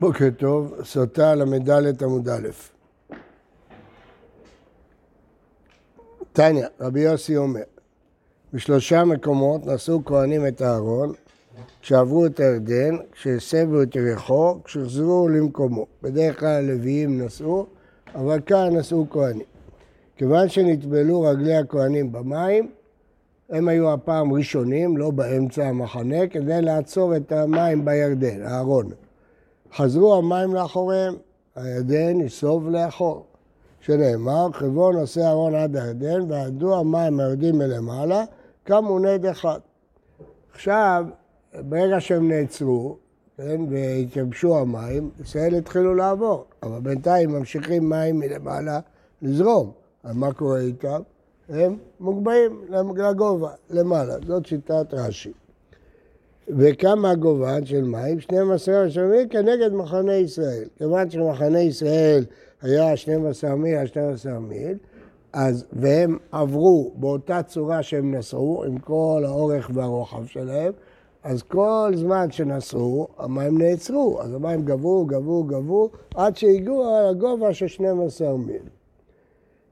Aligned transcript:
בוקר 0.00 0.28
טוב, 0.36 0.74
סוטה 0.84 1.34
ל"ד 1.34 2.02
עמוד 2.02 2.28
א'. 2.28 2.48
תניא, 6.32 6.66
רבי 6.80 7.00
יוסי 7.00 7.36
אומר, 7.36 7.60
בשלושה 8.52 9.04
מקומות 9.04 9.66
נשאו 9.66 10.04
כהנים 10.04 10.46
את 10.46 10.60
הארון, 10.60 11.12
כשעברו 11.80 12.26
את 12.26 12.40
הירדן, 12.40 12.96
כשהסבו 13.12 13.82
את 13.82 13.96
יריחו, 13.96 14.58
כשחזרו 14.64 15.28
למקומו. 15.28 15.86
בדרך 16.02 16.40
כלל 16.40 16.48
הלוויים 16.48 17.22
נשאו, 17.22 17.66
אבל 18.14 18.40
כאן 18.46 18.76
נשאו 18.76 19.06
כהנים. 19.10 19.46
כיוון 20.16 20.48
שנטבלו 20.48 21.22
רגלי 21.22 21.56
הכהנים 21.56 22.12
במים, 22.12 22.70
הם 23.50 23.68
היו 23.68 23.92
הפעם 23.92 24.32
ראשונים, 24.32 24.96
לא 24.96 25.10
באמצע 25.10 25.66
המחנה, 25.66 26.26
כדי 26.26 26.62
לעצור 26.62 27.16
את 27.16 27.32
המים 27.32 27.84
בירדן, 27.84 28.42
הארון. 28.42 28.90
חזרו 29.76 30.14
המים 30.14 30.54
לאחוריהם, 30.54 31.14
הירדן 31.56 32.20
יסוב 32.20 32.68
לאחור. 32.68 33.24
שנאמר, 33.80 34.48
חברון 34.52 34.96
עושה 34.96 35.30
ארון 35.30 35.54
עד 35.54 35.76
הירדן, 35.76 36.30
ועדו 36.30 36.78
המים 36.78 37.20
היורדים 37.20 37.58
מלמעלה, 37.58 38.24
קמו 38.64 38.98
נד 38.98 39.26
אחד. 39.26 39.58
עכשיו, 40.52 41.06
ברגע 41.54 42.00
שהם 42.00 42.28
נעצרו, 42.28 42.96
כן, 43.36 43.60
והתייבשו 43.70 44.58
המים, 44.58 45.10
ישראל 45.20 45.54
התחילו 45.54 45.94
לעבור, 45.94 46.44
אבל 46.62 46.80
בינתיים 46.80 47.30
ממשיכים 47.30 47.88
מים 47.88 48.18
מלמעלה 48.18 48.80
לזרום. 49.22 49.70
אז 50.04 50.16
מה 50.16 50.32
קורה 50.32 50.60
איתם? 50.60 51.00
הם 51.48 51.76
מוגבהים 52.00 52.64
לגובה, 52.96 53.50
למעלה. 53.70 54.14
זאת 54.26 54.46
שיטת 54.46 54.86
רש"י. 54.94 55.32
וכמה 56.56 57.10
הגובהן 57.10 57.64
של 57.64 57.84
מים? 57.84 58.20
12 58.20 58.82
ראשונים 58.82 59.28
כנגד 59.28 59.72
מחנה 59.72 60.14
ישראל. 60.14 60.64
כיוון 60.78 61.10
שמחנה 61.10 61.60
ישראל 61.60 62.24
היה 62.62 62.96
12 62.96 63.54
מיל 63.54 63.76
על 63.76 63.86
12 63.86 64.38
מיל, 64.38 64.76
אז, 65.32 65.64
והם 65.72 66.18
עברו 66.32 66.92
באותה 66.94 67.42
צורה 67.42 67.82
שהם 67.82 68.14
נסעו, 68.14 68.64
עם 68.66 68.78
כל 68.78 69.22
האורך 69.26 69.70
והרוחב 69.74 70.26
שלהם, 70.26 70.72
אז 71.24 71.42
כל 71.42 71.92
זמן 71.94 72.30
שנסעו, 72.30 73.08
המים 73.18 73.58
נעצרו. 73.58 74.20
אז 74.22 74.34
המים 74.34 74.64
גבו, 74.64 75.04
גבו, 75.06 75.44
גבו, 75.44 75.90
עד 76.14 76.36
שהגיעו 76.36 76.84
לגובה 77.10 77.54
של 77.54 77.66
12 77.66 78.36
מיל. 78.36 78.62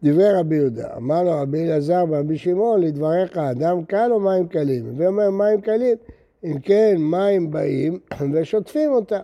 דברי 0.03 0.33
רבי 0.33 0.57
יהודה, 0.57 0.97
אמר 0.97 1.23
לו 1.23 1.31
רבי 1.41 1.67
אלעזר 1.67 2.05
ורבי 2.09 2.39
שמעון, 2.39 2.81
לדבריך 2.81 3.37
אדם 3.37 3.85
קל 3.85 4.09
או 4.13 4.21
מים 4.21 4.49
קלים? 4.49 4.93
ואומר 4.97 5.31
מים 5.31 5.61
קלים. 5.61 5.97
אם 6.45 6.59
כן, 6.59 6.97
מים 6.99 7.51
באים 7.51 7.99
ושוטפים 8.33 8.93
אותה. 8.93 9.21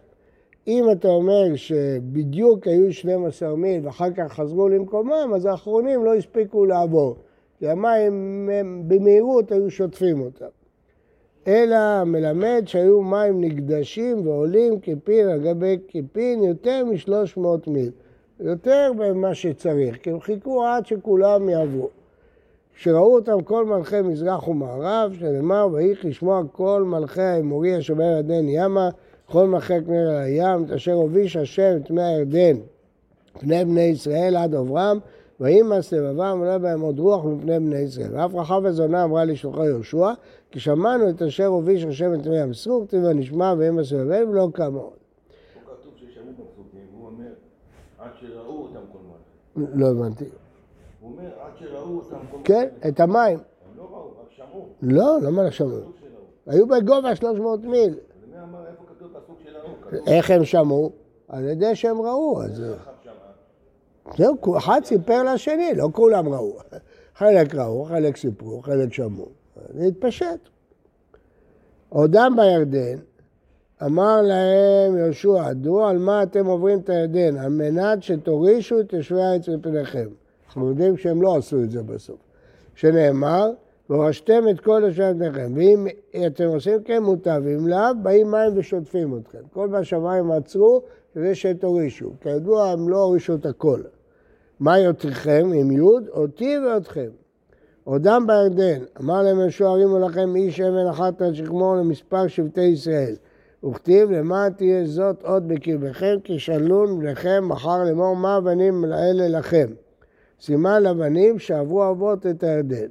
אם 0.66 0.84
אתה 0.92 1.08
אומר 1.08 1.56
שבדיוק 1.56 2.66
היו 2.66 2.92
12 2.92 3.56
מיל 3.56 3.86
ואחר 3.86 4.10
כך 4.16 4.32
חזרו 4.32 4.68
למקומם, 4.68 5.32
אז 5.34 5.46
האחרונים 5.46 6.04
לא 6.04 6.14
הספיקו 6.14 6.66
לעבור. 6.66 7.16
כי 7.58 7.68
המים 7.68 8.48
במהירות 8.88 9.52
היו 9.52 9.70
שוטפים 9.70 10.20
אותם. 10.20 10.46
אלא 11.46 12.04
מלמד 12.04 12.62
שהיו 12.66 13.02
מים 13.02 13.40
נקדשים 13.40 14.26
ועולים 14.26 14.80
כפין 14.80 15.28
על 15.28 15.40
גבי 15.40 15.78
כפין 15.88 16.42
יותר 16.42 16.84
מ-300 16.84 17.70
מיל. 17.70 17.90
יותר 18.40 18.92
ממה 18.92 19.34
שצריך, 19.34 19.96
כי 19.96 20.10
הם 20.10 20.20
חיכו 20.20 20.64
עד 20.64 20.86
שכולם 20.86 21.48
יעברו. 21.48 21.88
כשראו 22.76 23.14
אותם 23.14 23.42
כל 23.42 23.66
מלכי 23.66 24.02
מזרח 24.02 24.48
ומערב, 24.48 25.12
שנאמר, 25.18 25.68
ויהי 25.72 25.94
לשמוע 26.04 26.42
כל 26.52 26.84
מלכי 26.86 27.22
האמורי 27.22 27.76
השומר 27.76 28.04
ירדן 28.04 28.48
ימה, 28.48 28.88
כל 29.26 29.46
מלכי 29.46 29.84
כנר 29.86 30.10
על 30.10 30.16
הים, 30.16 30.64
את 30.64 30.70
אשר 30.70 30.92
הוביש 30.92 31.36
השם 31.36 31.76
את 31.76 31.90
מי 31.90 32.02
הירדן, 32.02 32.56
פני 33.38 33.64
בני 33.64 33.80
ישראל 33.80 34.36
עד 34.36 34.54
עוברם, 34.54 34.98
וימאס 35.40 35.92
לבבם 35.92 36.38
ולא 36.42 36.58
בהם 36.58 36.80
עוד 36.80 36.98
רוח 36.98 37.24
מפני 37.24 37.60
בני 37.60 37.78
ישראל. 37.78 38.16
ואף 38.16 38.34
רחב 38.34 38.60
וזונה 38.64 39.04
אמרה 39.04 39.24
לשלוחי 39.24 39.66
יהושע, 39.66 40.12
כי 40.50 40.60
שמענו 40.60 41.10
את 41.10 41.22
אשר 41.22 41.46
הוביש 41.46 41.84
השם 41.84 42.14
את 42.14 42.26
מי 42.26 42.40
המסרור, 42.40 42.86
כתיב 42.86 43.04
ונשמע 43.04 43.54
וימאס 43.58 43.92
לבבם 43.92 44.30
ולא 44.30 44.48
קם 44.52 44.74
עוד. 44.74 44.92
כתוב 45.64 45.92
ששמעו 45.96 46.32
בפסוקים, 46.32 46.80
הוא 46.92 47.06
אומר, 47.06 47.32
עד 47.98 48.10
שראו 48.20 48.62
אותם 48.62 48.80
כל 48.92 48.98
מלכי. 49.56 49.78
לא 49.78 49.90
הבנתי. 49.90 50.24
הוא 51.02 51.10
אומר, 51.12 51.30
עד 51.40 51.52
שראו 51.58 51.96
אותם 51.96 52.16
כן, 52.44 52.68
את 52.88 53.00
המים. 53.00 53.38
הם 53.38 53.76
לא 53.76 53.82
ראו, 53.82 54.10
רק 54.22 54.30
שמעו. 54.30 54.68
לא, 54.82 55.18
למה 55.22 55.42
לא 55.42 55.50
שמעו? 55.50 55.78
היו 56.46 56.66
בגובה 56.66 57.16
300 57.16 57.64
מיל. 57.64 57.94
איך 60.06 60.30
הם 60.30 60.44
שמעו? 60.44 60.92
על 61.28 61.44
ידי 61.44 61.76
שהם 61.76 62.00
ראו, 62.00 62.42
אז... 62.42 62.62
זהו, 64.16 64.58
אחד 64.58 64.80
סיפר 64.84 65.22
לשני, 65.22 65.72
לא 65.76 65.88
כולם 65.92 66.28
ראו. 66.28 66.56
חלק 67.18 67.54
ראו, 67.54 67.84
חלק 67.84 68.16
סיפרו, 68.16 68.62
חלק 68.62 68.92
שמעו. 68.92 69.28
זה 69.74 69.84
התפשט. 69.84 70.48
עודם 71.88 72.36
בירדן, 72.36 72.98
אמר 73.84 74.22
להם 74.22 74.98
יהושע, 74.98 75.52
דעו 75.52 75.84
על 75.86 75.98
מה 75.98 76.22
אתם 76.22 76.46
עוברים 76.46 76.78
את 76.78 76.88
הירדן, 76.88 77.36
על 77.36 77.50
מנת 77.50 78.02
שתורישו 78.02 78.80
את 78.80 78.92
יושבי 78.92 79.22
הארץ 79.22 79.48
מפניכם. 79.48 80.08
אנחנו 80.52 80.68
יודעים 80.68 80.96
שהם 80.96 81.22
לא 81.22 81.36
עשו 81.36 81.62
את 81.62 81.70
זה 81.70 81.82
בסוף. 81.82 82.16
שנאמר, 82.74 83.50
והורשתם 83.90 84.44
את 84.50 84.60
כל 84.60 84.82
יושבי 84.84 85.12
מפניכם. 85.12 85.52
ואם 85.56 85.86
אתם 86.26 86.44
עושים 86.44 86.82
כן 86.82 87.02
מוטב, 87.02 87.40
ואם 87.44 87.68
לאו, 87.68 87.78
באים 88.02 88.30
מים 88.30 88.52
ושוטפים 88.56 89.18
אתכם. 89.18 89.38
כל 89.52 89.68
מה 89.68 89.84
שהמים 89.84 90.30
עצרו, 90.30 90.82
כדי 91.14 91.34
שתורישו. 91.34 92.10
כידוע, 92.20 92.68
הם 92.68 92.88
לא 92.88 92.96
הורישו 92.96 93.34
את 93.34 93.46
הכל. 93.46 93.80
מה 94.60 94.78
יותריכם 94.78 95.50
עם 95.54 95.70
יוד? 95.70 96.08
אותי 96.08 96.56
ואתכם. 96.58 97.08
עודם 97.84 98.26
בירדן, 98.26 98.84
אמר 99.00 99.22
להם 99.22 99.40
יהושע 99.40 99.66
הרימו 99.66 99.98
לכם 99.98 100.36
איש 100.36 100.60
אבן 100.60 100.86
אחת 100.90 101.22
על 101.22 101.34
שכמו 101.34 101.74
למספר 101.76 102.26
שבטי 102.26 102.64
ישראל. 102.64 103.14
וכתיב 103.64 104.10
למען 104.10 104.52
תהיה 104.52 104.86
זאת 104.86 105.22
עוד 105.22 105.48
בקרבכם 105.48 106.16
כי 106.24 106.38
שלון 106.38 106.98
בניכם 106.98 107.48
מחר 107.48 107.84
לאמור 107.84 108.16
מה 108.16 108.36
הבנים 108.36 108.84
האלה 108.84 109.38
לכם. 109.38 109.66
סימן 110.42 110.82
לבנים 110.82 111.38
שעברו 111.38 111.90
אבות 111.90 112.26
את 112.26 112.42
הירדן. 112.42 112.86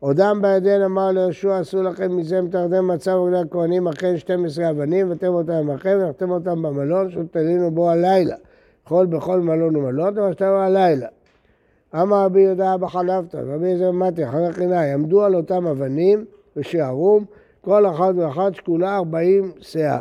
עודם 0.00 0.38
בירדן 0.42 0.82
אמר 0.82 1.10
ליהושע 1.10 1.58
עשו 1.58 1.82
לכם 1.82 2.16
מזה 2.16 2.40
הירדן 2.52 2.94
מצב 2.94 3.10
רגלי 3.10 3.38
הכהנים 3.38 3.88
אכן 3.88 4.16
12 4.16 4.70
אבנים 4.70 5.10
ותם 5.10 5.26
אותם 5.26 5.52
עמכם 5.52 5.98
ונחתם 6.00 6.30
אותם 6.30 6.62
במלון 6.62 7.10
שתלינו 7.10 7.70
בו 7.70 7.90
הלילה. 7.90 8.36
יכול 8.86 9.06
בכל 9.06 9.40
מלון 9.40 9.76
ומלון 9.76 10.18
ושתנו 10.18 10.56
הלילה. 10.56 11.08
אמר 11.94 12.24
רבי 12.24 12.40
יהודה 12.40 12.74
אבא 12.74 12.86
חלפתא, 12.86 13.36
רבי 13.36 13.68
יזר 13.68 13.90
מתי, 13.90 14.28
אחרי 14.28 14.52
חינאי, 14.52 14.92
עמדו 14.92 15.24
על 15.24 15.34
אותם 15.34 15.66
אבנים 15.66 16.24
ושערום, 16.56 17.24
כל 17.60 17.86
אחד 17.86 18.14
ואחת 18.16 18.54
שקולה 18.54 18.96
ארבעים 18.96 19.52
שאה. 19.60 20.00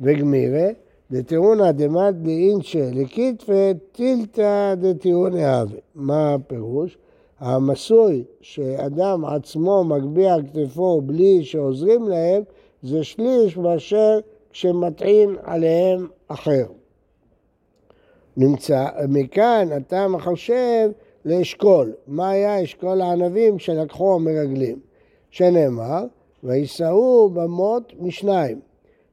וגמירה, 0.00 0.68
דתירונא 1.12 1.70
דמד 1.72 2.14
דאינשא 2.22 2.90
לכתפי 2.92 3.72
טילתא 3.92 4.74
דתירונא 4.74 5.38
הווה. 5.38 5.78
מה 5.94 6.34
הפירוש? 6.34 6.98
המסוי 7.40 8.24
שאדם 8.40 9.24
עצמו 9.24 9.84
מגביה 9.84 10.36
כתפו 10.42 11.00
בלי 11.00 11.44
שעוזרים 11.44 12.08
להם, 12.08 12.42
זה 12.82 13.04
שליש 13.04 13.56
מאשר 13.56 14.18
כשמטעין 14.50 15.36
עליהם 15.42 16.06
אחר. 16.28 16.66
נמצא, 18.36 18.86
מכאן 19.08 19.68
אתה 19.76 20.08
מחשב 20.08 20.90
לאשכול. 21.24 21.92
מה 22.06 22.30
היה 22.30 22.64
אשכול 22.64 23.00
הענבים 23.00 23.58
שלקחו 23.58 24.14
המרגלים? 24.14 24.78
שנאמר, 25.30 26.04
ויישאו 26.44 27.30
במות 27.30 27.92
משניים. 28.00 28.69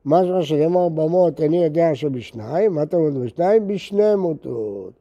משמע 0.07 0.43
שנאמר 0.43 0.89
במות, 0.89 1.41
אני 1.41 1.63
יודע 1.63 1.95
שבשניים, 1.95 2.73
מה 2.73 2.83
אתה 2.83 2.97
אומר 2.97 3.19
בשניים? 3.25 3.67
בשני 3.67 4.15
מוטות. 4.15 4.91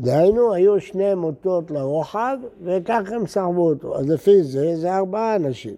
דהיינו, 0.00 0.54
היו 0.54 0.80
שני 0.80 1.14
מוטות 1.14 1.70
לרוחב, 1.70 2.38
וכך 2.64 3.12
הם 3.12 3.26
סרבו 3.26 3.68
אותו. 3.68 3.98
אז 3.98 4.10
לפי 4.10 4.42
זה, 4.42 4.76
זה 4.76 4.96
ארבעה 4.96 5.36
אנשים. 5.36 5.74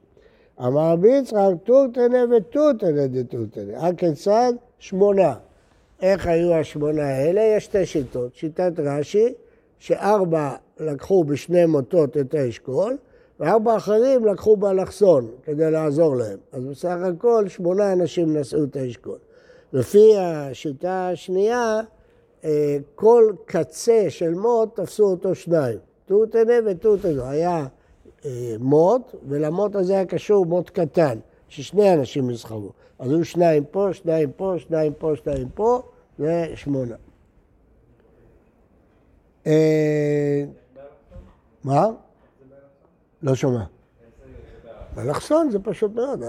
אמר 0.61 0.93
רבי 0.93 1.09
יצחק, 1.09 1.53
תותנה 1.65 2.25
ותותנה 2.37 3.07
דתותנה. 3.07 3.89
הכיצד? 3.89 4.53
שמונה. 4.79 5.35
איך 6.03 6.27
היו 6.27 6.55
השמונה 6.55 7.09
האלה? 7.09 7.41
יש 7.41 7.65
שתי 7.65 7.87
שיטות. 7.87 8.35
שיטת 8.35 8.73
רש"י, 8.79 9.35
שארבע 9.79 10.51
לקחו 10.81 11.25
בשני 11.25 11.67
מוטות 11.67 12.17
את 12.17 12.35
האשכול, 12.35 12.97
וארבע 13.41 13.77
אחרים 13.77 14.25
לקחו 14.25 14.57
באלכסון 14.57 15.31
כדי 15.43 15.71
לעזור 15.71 16.17
להם. 16.17 16.39
אז 16.53 16.65
בסך 16.65 16.97
הכל 17.05 17.49
שמונה 17.49 17.93
אנשים 17.93 18.37
נשאו 18.37 18.65
את 18.65 18.77
האשכול. 18.77 19.19
לפי 19.73 20.19
השיטה 20.19 21.09
השנייה, 21.09 21.81
אה, 22.45 22.77
כל 22.95 23.33
קצה 23.45 24.05
של 24.09 24.35
מוט 24.35 24.81
תפסו 24.81 25.05
אותו 25.05 25.35
שניים. 25.35 25.79
תותנה 26.07 26.55
ותותנה. 26.67 27.31
היה 27.31 27.67
אה, 28.25 28.55
מוט, 28.59 29.15
ולמוט 29.29 29.77
הזה 29.77 29.93
היה 29.93 30.07
קשור 30.07 30.47
מוט 30.47 30.71
קטן. 30.71 31.19
ששני 31.49 31.95
אנשים 31.95 32.31
יסחבו. 32.31 32.73
אז 32.99 33.11
היו 33.11 33.25
שניים 33.25 33.65
פה, 33.65 33.89
שניים 33.93 34.33
פה, 34.33 34.55
שניים 34.59 34.93
פה, 34.99 35.13
שניים 35.17 35.49
פה, 35.55 35.83
ושמונה. 36.19 36.97
אה, 39.47 40.45
מה? 41.65 41.87
לא 43.23 43.35
שומע. 43.35 43.65
באלכסון 44.95 45.51
זה 45.51 45.59
פשוט 45.59 45.95
מאוד, 45.95 46.23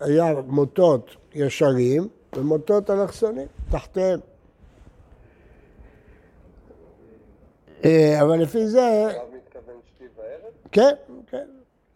היה 0.00 0.34
מוטות 0.46 1.16
ישרים 1.34 2.08
ומוטות 2.36 2.90
אלכסונים, 2.90 3.46
תחתיהם. 3.70 4.20
אה, 7.84 8.22
אבל 8.22 8.42
לפי 8.42 8.66
זה... 8.66 9.08
כן, 10.72 10.94
כן. 11.26 11.46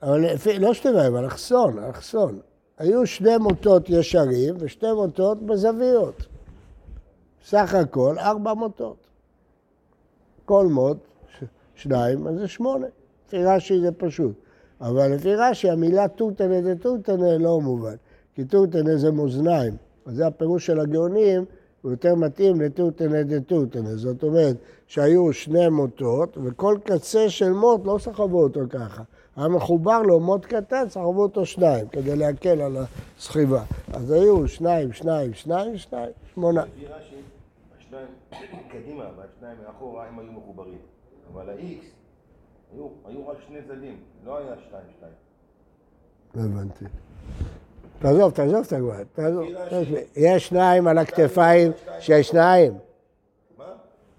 אבל 0.03 0.21
לפי, 0.21 0.59
לא 0.59 0.75
שתי 0.75 0.89
וערב, 0.89 1.15
אלכסון, 1.15 1.79
אלכסון. 1.79 2.41
היו 2.79 3.07
שני 3.07 3.37
מוטות 3.39 3.91
ישרים 3.91 4.55
ושתי 4.59 4.93
מוטות 4.93 5.43
בזוויות. 5.43 6.27
סך 7.45 7.75
הכל 7.75 8.19
ארבע 8.19 8.55
מוטות. 8.55 8.97
כל 10.45 10.67
מוט, 10.67 10.97
שניים, 11.75 12.27
אז 12.27 12.39
זה 12.39 12.49
שמונה. 12.49 12.87
לפי 13.31 13.45
רש"י 13.45 13.81
זה 13.81 13.93
פשוט. 13.93 14.33
אבל 14.81 15.15
לפי 15.15 15.35
רש"י 15.35 15.71
המילה 15.71 16.09
טוטנה 16.09 16.63
זה 16.63 16.75
טוטנה 16.79 17.39
לא 17.39 17.61
מובן. 17.61 17.95
כי 18.35 18.45
טוטנה 18.45 18.97
זה 18.97 19.13
מאזניים. 19.13 19.75
אז 20.07 20.15
זה 20.15 20.27
הפירוש 20.27 20.67
של 20.67 20.81
הגאונים, 20.81 21.45
הוא 21.83 21.91
יותר 21.91 22.15
מתאים 22.15 22.61
לטוטנה 22.61 23.23
דטוטנה. 23.23 23.97
זאת 23.97 24.23
אומרת 24.23 24.57
שהיו 24.87 25.33
שני 25.33 25.69
מוטות, 25.69 26.39
וכל 26.45 26.79
קצה 26.85 27.29
של 27.29 27.53
מוט 27.53 27.81
לא 27.85 27.99
סחבו 27.99 28.43
אותו 28.43 28.61
ככה. 28.71 29.03
היה 29.37 29.49
מחובר 29.49 30.03
לו 30.03 30.21
מוט 30.21 30.47
קטן, 30.47 30.89
סחבו 30.89 31.23
אותו 31.23 31.47
שניים, 31.47 31.89
כדי 31.89 32.17
להקל 32.17 32.61
על 32.61 32.77
הסחיבה. 32.77 33.63
אז 33.93 34.11
היו 34.11 34.49
שניים, 34.49 34.93
שניים, 34.93 35.35
שניים, 35.35 35.77
שניים, 35.77 36.11
שמונה. 36.35 36.65
לפי 36.65 36.87
רש"י, 36.87 37.17
השניים 37.79 38.07
קדימה 38.71 39.05
והשניים 39.17 39.57
מאחורה 39.67 40.09
הם 40.09 40.19
היו 40.19 40.33
מחוברים. 40.33 40.79
אבל 41.33 41.51
ה-X 41.51 42.00
היו, 42.75 42.89
היו 43.07 43.29
רק 43.29 43.37
שני 43.49 43.59
צדדים, 43.69 43.97
לא 44.25 44.39
היה 44.39 44.55
שתיים 44.67 44.83
שתיים. 44.97 45.13
לא 46.35 46.43
הבנתי. 46.43 46.85
תעזוב, 47.99 48.33
תעזוב 48.33 48.65
את 48.67 48.73
הגבוהה, 48.73 49.05
תעזוב. 49.05 49.45
יש 50.17 50.49
שניים 50.49 50.87
על 50.87 50.99
הכתפיים, 50.99 51.73
שיש 52.01 52.29
שניים. 52.29 52.73
מה? 53.59 53.65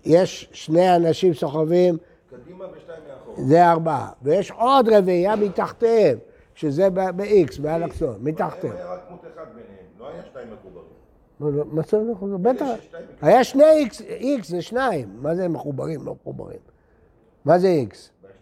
יש 0.06 0.50
שני 0.54 0.96
אנשים 0.96 1.34
סוחבים, 1.34 1.98
קדימה 2.30 2.66
ושתיים 2.78 3.00
מאחורה. 3.10 3.44
זה 3.48 3.70
ארבעה. 3.72 4.12
ויש 4.22 4.52
עוד 4.52 4.90
רביעייה 4.90 5.36
מתחתיהם, 5.36 6.18
שזה 6.56 6.90
ב-X, 6.90 7.62
באלכסון, 7.62 8.16
מתחתיהם. 8.22 8.76
היה 8.76 8.94
רק 8.94 9.00
מוט 9.12 9.20
אחד 9.34 9.46
ביניהם, 9.56 9.86
לא 10.00 10.08
היה 10.10 10.24
שתיים 10.26 10.48
מחוברים. 10.54 10.86
מה 11.40 11.52
זה- 11.52 11.64
מה 11.64 11.82
זה 11.82 12.12
מחוברים? 12.12 12.44
בטח. 12.44 12.66
היה 13.22 13.44
שני 13.44 13.64
X, 13.90 13.94
X 14.42 14.44
זה 14.48 14.62
שניים. 14.62 15.10
מה 15.22 15.36
זה 15.36 15.48
מחוברים? 15.48 16.06
לא 16.06 16.16
מחוברים. 16.22 16.60
מה 17.46 17.60
זה 17.60 17.84
X? 17.92 17.96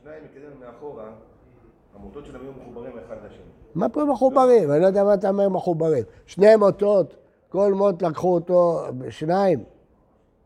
והשניים 0.09 0.23
מקדימה 0.23 0.51
ומאחורה, 0.55 1.03
המוטות 1.95 2.25
שלהם 2.25 2.41
היו 2.41 2.51
מחוברים 2.61 2.97
אחד 3.05 3.15
לשני. 3.25 3.43
מה 3.75 3.89
פה 3.89 4.05
מחוברים? 4.05 4.71
אני 4.71 4.81
לא 4.81 4.87
יודע 4.87 5.03
מה 5.03 5.13
אתה 5.13 5.29
אומר 5.29 5.49
מחוברים. 5.49 6.03
שני 6.25 6.55
מוטות, 6.55 7.15
כל 7.49 7.73
מוט 7.73 8.01
לקחו 8.01 8.33
אותו 8.33 8.85
שניים. 9.09 9.63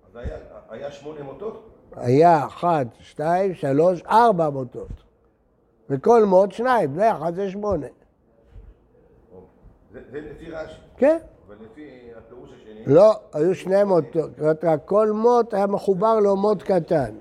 אז 0.10 0.16
היה, 0.16 0.38
היה 0.70 0.92
שמונה 0.92 1.24
מוטות? 1.24 1.70
היה 1.96 2.46
אחת, 2.46 2.88
שתיים, 3.00 3.54
שלוש, 3.54 4.02
ארבע 4.02 4.50
מוטות. 4.50 5.04
וכל 5.90 6.26
מוט 6.26 6.52
שניים, 6.52 6.96
זה 6.96 7.12
אחד 7.12 7.36
זה 7.36 7.50
שמונה. 7.50 7.88
זה, 9.92 10.00
זה 10.12 10.22
לפי 10.22 10.52
רש"י, 10.52 10.76
כן. 10.98 11.18
אבל 11.48 11.56
לפי 11.62 12.10
הפירוש 12.18 12.50
השני, 12.62 12.94
לא, 12.94 13.14
היו 13.34 13.56
שני 13.56 13.84
מוטות, 13.84 14.32
כל 14.86 15.12
מוט 15.12 15.54
היה 15.54 15.68
מחובר 15.68 16.20
לו 16.20 16.36
מוט 16.36 16.64
קטן. 16.64 17.16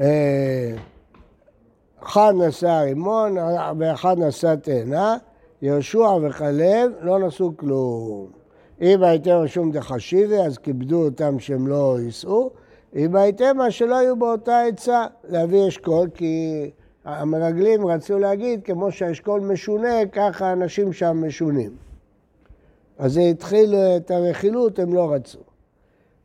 אה, 0.00 0.74
אחד 2.02 2.32
נשא 2.36 2.66
רימון 2.66 3.36
ואחד 3.78 4.18
נשא 4.18 4.54
תאנה, 4.54 5.16
יהושע 5.62 6.08
וכלב 6.22 6.92
לא 7.00 7.18
נשאו 7.18 7.56
כלום. 7.56 8.26
אם 8.80 9.02
הייתם 9.02 9.30
רשום 9.30 9.70
דחשיבי, 9.70 10.38
אז 10.38 10.58
כיבדו 10.58 11.04
אותם 11.04 11.38
שהם 11.38 11.66
לא 11.66 11.96
ייסעו. 12.00 12.50
אם 12.96 13.16
הייתם 13.16 13.56
מה 13.56 13.70
שלא 13.70 13.96
היו 13.96 14.16
באותה 14.16 14.60
עצה, 14.60 15.06
להביא 15.28 15.68
אשכול, 15.68 16.08
כי 16.14 16.70
המרגלים 17.04 17.86
רצו 17.86 18.18
להגיד, 18.18 18.60
כמו 18.64 18.92
שהאשכול 18.92 19.40
משונה, 19.40 20.06
ככה 20.12 20.46
האנשים 20.46 20.92
שם 20.92 21.24
משונים. 21.26 21.70
אז 22.98 23.12
זה 23.12 23.20
התחיל 23.20 23.74
את 23.74 24.10
הרכילות, 24.10 24.78
הם 24.78 24.94
לא 24.94 25.12
רצו. 25.12 25.38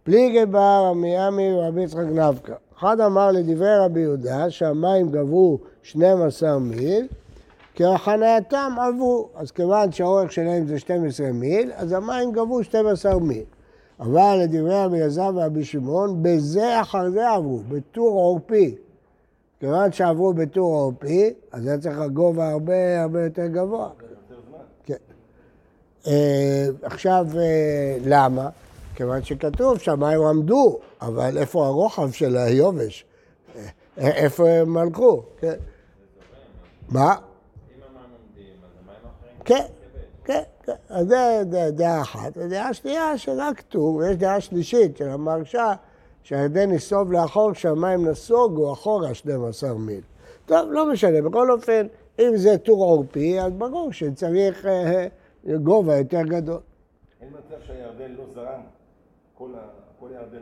פליגי 0.03 0.45
בר 0.45 0.87
עמיעמי 0.91 1.53
ורבי 1.53 1.83
יצחק 1.83 2.05
נפקא. 2.11 2.53
אחד 2.81 2.99
אמר 3.01 3.31
לדברי 3.31 3.77
רבי 3.77 3.99
יהודה 3.99 4.49
שהמים 4.49 5.09
גבו 5.09 5.57
12 5.83 6.59
מיל, 6.59 7.07
כי 7.73 7.85
החנייתם 7.85 8.71
עברו. 8.87 9.29
אז 9.35 9.51
כיוון 9.51 9.91
שהאורך 9.91 10.31
שלהם 10.31 10.67
זה 10.67 10.79
12 10.79 11.31
מיל, 11.31 11.71
אז 11.75 11.91
המים 11.91 12.31
גבו 12.31 12.63
12 12.63 13.19
מיל. 13.19 13.43
אבל 13.99 14.39
לדברי 14.43 14.83
רבי 14.83 14.97
אלעזר 14.97 15.31
ורבי 15.35 15.63
שמעון, 15.63 16.23
בזה 16.23 16.81
אחר 16.81 17.09
זה 17.09 17.29
עברו, 17.29 17.59
בטור 17.69 18.19
עורפי. 18.19 18.75
כיוון 19.59 19.91
שעברו 19.91 20.33
בטור 20.33 20.73
עורפי, 20.75 21.33
אז 21.51 21.67
היה 21.67 21.77
צריך 21.77 21.97
הגובה 21.99 22.49
הרבה 22.49 23.01
הרבה 23.01 23.23
יותר 23.23 23.47
גבוה. 23.47 23.89
כן. 24.85 24.95
אה, 26.07 26.67
עכשיו, 26.83 27.27
אה, 27.37 27.97
למה? 28.05 28.49
כיוון 28.95 29.23
שכתוב 29.23 29.77
שהמים 29.77 30.21
עמדו, 30.21 30.79
אבל 31.01 31.37
איפה 31.37 31.65
הרוחב 31.65 32.11
של 32.11 32.37
היובש? 32.37 33.05
אה, 33.97 34.07
איפה 34.07 34.49
הם 34.49 34.77
הלכו? 34.77 35.23
כן. 35.39 35.53
מה? 36.89 37.15
כן, 39.45 39.65
כן, 40.25 40.41
כן. 40.63 40.73
אז 40.89 41.07
זה 41.07 41.43
דעה 41.71 42.01
אחת. 42.01 42.37
הדעה 42.37 42.69
השנייה 42.69 43.17
שרק 43.17 43.61
טור, 43.61 43.95
ויש 43.95 44.15
דעה 44.15 44.41
שלישית 44.41 44.97
של 44.97 45.09
המרשה, 45.09 45.73
שהירדן 46.23 46.71
נסוב 46.71 47.11
לאחור 47.11 47.53
כשהמים 47.53 48.07
נסוגו 48.07 48.73
אחורה 48.73 49.13
12 49.13 49.73
מיל. 49.73 50.01
טוב, 50.45 50.71
לא 50.71 50.91
משנה, 50.91 51.21
בכל 51.21 51.51
אופן, 51.51 51.87
אם 52.19 52.37
זה 52.37 52.57
טור 52.57 52.83
עורפי, 52.83 53.41
אז 53.41 53.51
ברור 53.51 53.91
שצריך 53.91 54.65
אה, 54.65 55.07
גובה 55.63 55.97
יותר 55.97 56.21
גדול. 56.21 56.59
אין 57.21 57.29
מצב 57.29 57.55
שהירדן 57.67 58.11
לא 58.11 58.23
זרם, 58.33 58.61
כל, 59.41 59.55
ה, 59.55 59.59
כל 59.99 60.07
הירדן 60.09 60.41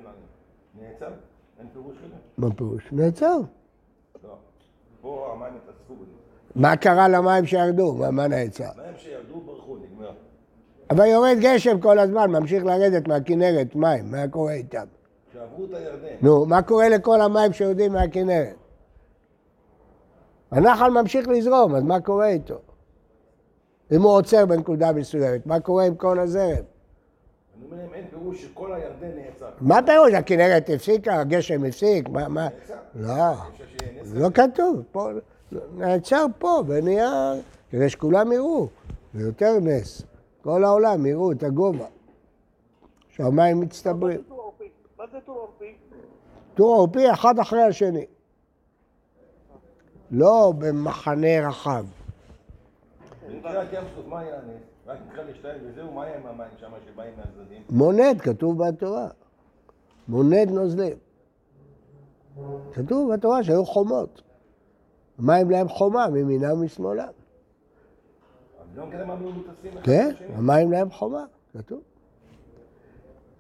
נעצר? 0.82 1.12
אין 1.60 1.68
פירוש 1.74 1.96
כזה? 1.98 2.16
מה 2.38 2.54
פירוש? 2.56 2.88
נעצר. 2.92 3.38
לא. 4.24 4.34
פה 5.02 5.32
המים 5.34 5.54
התאספו 5.64 5.96
בזה. 5.96 6.12
מה 6.56 6.78
קרה 6.78 7.08
למים 7.08 7.46
שירדו? 7.46 7.94
מה, 7.94 8.12
מה 8.12 8.28
נעצר? 8.28 8.64
המים 8.64 8.98
שירדו 8.98 9.42
ברחו, 9.42 9.78
נגמר. 9.78 10.12
אבל 10.90 11.06
יורד 11.06 11.38
גשם 11.42 11.80
כל 11.80 12.00
הזמן, 12.00 12.32
ממשיך 12.32 12.66
לרדת 12.66 13.08
מהכנרת 13.08 13.76
מים, 13.76 14.12
מה 14.12 14.28
קורה 14.28 14.54
איתם? 14.54 14.86
שעברו 15.34 15.66
את 15.66 15.74
הירדן. 15.74 16.16
נו, 16.22 16.46
מה 16.46 16.62
קורה 16.62 16.90
לכל 16.90 17.22
המים 17.22 17.54
שיורדים 17.54 17.94
מהכנרת? 17.94 18.56
הנחל 20.52 20.90
ממשיך 20.90 21.28
לזרום, 21.28 21.76
אז 21.76 21.84
מה 21.84 22.00
קורה 22.00 22.28
איתו? 22.28 22.60
אם 23.92 24.02
הוא 24.02 24.12
עוצר 24.12 24.46
בנקודה 24.46 24.92
מסוימת, 24.92 25.46
מה 25.46 25.60
קורה 25.60 25.86
עם 25.86 25.96
כל 25.96 26.20
הזרם? 26.20 26.64
אני 27.60 27.72
אומר 27.72 27.78
להם, 27.84 27.94
אין 27.94 28.08
פירוש 28.10 28.44
שכל 28.44 28.74
הירדן 28.74 29.12
נעצר. 29.16 29.50
מה 29.62 29.80
פירוש? 29.86 30.14
הכנרת 30.14 30.70
הפסיקה, 30.70 31.20
הגשם 31.20 31.64
הפסיק? 31.66 32.10
מה, 32.10 32.28
מה? 32.28 32.48
לא, 32.96 33.32
נס 34.02 34.14
לא 34.14 34.30
כתוב. 34.30 34.84
פה, 34.92 35.10
נעצר 35.76 36.26
פה 36.38 36.64
ונהיה, 36.68 37.34
כדי 37.70 37.90
שכולם 37.90 38.32
יראו. 38.32 38.68
זה 39.14 39.24
יותר 39.24 39.60
נס. 39.62 40.02
כל 40.42 40.64
העולם 40.64 41.06
יראו 41.06 41.32
את 41.32 41.44
הגובה. 41.44 41.86
שהמים 43.10 43.60
מצטברים. 43.60 44.22
מה 44.98 45.06
זה 45.12 45.18
טור 45.26 45.38
עורפי? 45.38 45.76
טור 46.54 46.76
עורפי 46.76 47.12
אחד 47.12 47.40
אחרי 47.40 47.64
השני. 47.64 48.06
לא 50.12 50.54
במחנה 50.58 51.48
רחב. 51.48 51.86
מה 54.08 54.20
היה 54.20 54.36
הנס? 54.36 54.69
רק 54.90 54.98
נקרא 55.12 55.24
לשתיים 55.24 55.62
וזהו, 55.66 55.92
מה 55.92 56.06
עם 56.06 56.26
המים 56.26 56.50
שם 56.60 56.72
שבאים 56.86 57.14
מהצדדים? 57.18 57.64
מונד, 57.70 58.22
כתוב 58.22 58.68
בתורה. 58.68 59.08
מונד 60.08 60.50
נוזלים. 60.50 60.98
כתוב 62.74 63.14
בתורה 63.14 63.44
שהיו 63.44 63.66
חומות. 63.66 64.22
המים 65.20 65.50
להם 65.52 65.68
חומה 65.68 66.08
מימינם 66.08 66.54
ומשמאלם. 66.54 67.08
גם 68.76 68.90
כן? 69.84 70.12
המים 70.36 70.72
להם 70.72 70.90
חומה, 70.90 71.26
כתוב. 71.58 71.80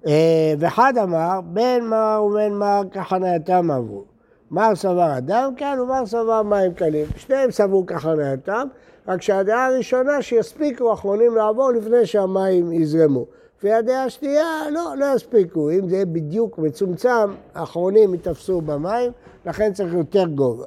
אה, 0.07 0.53
ואחד 0.59 0.93
אמר, 1.03 1.41
בין 1.41 1.89
מר 1.89 2.23
ובין 2.25 2.53
מר 2.53 2.81
כחנייתם 2.91 3.71
עברו. 3.71 4.03
מר 4.51 4.75
סבר 4.75 5.17
אדם 5.17 5.53
כאן 5.57 5.79
ומר 5.79 6.05
סבר 6.05 6.43
מים 6.43 6.73
קלים. 6.73 7.05
שניהם 7.17 7.51
סברו 7.51 7.85
כחנייתם, 7.85 8.67
רק 9.07 9.21
שהדעה 9.21 9.65
הראשונה 9.65 10.21
שיספיקו 10.21 10.91
האחרונים 10.91 11.35
לעבור 11.35 11.71
לפני 11.71 12.05
שהמים 12.05 12.73
יזרמו. 12.73 13.25
והדעה 13.63 14.03
השנייה, 14.03 14.69
לא, 14.71 14.93
לא 14.97 15.05
יספיקו. 15.15 15.69
אם 15.71 15.89
זה 15.89 16.05
בדיוק 16.05 16.57
מצומצם, 16.57 17.33
האחרונים 17.55 18.13
ייתפסו 18.13 18.61
במים, 18.61 19.11
לכן 19.45 19.73
צריך 19.73 19.93
יותר 19.93 20.25
גובה. 20.25 20.65